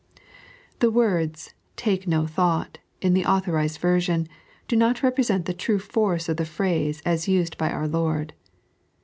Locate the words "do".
4.67-4.75